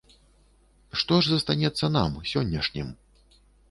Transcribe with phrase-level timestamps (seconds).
[1.03, 2.87] Што ж застанецца нам, сённяшнім?